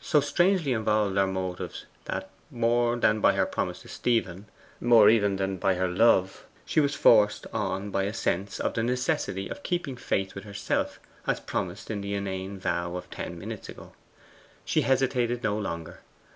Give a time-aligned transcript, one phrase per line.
[0.00, 4.46] So strangely involved are motives that, more than by her promise to Stephen,
[4.80, 8.82] more even than by her love, she was forced on by a sense of the
[8.82, 10.98] necessity of keeping faith with herself,
[11.28, 13.92] as promised in the inane vow of ten minutes ago.
[14.64, 16.00] She hesitated no longer.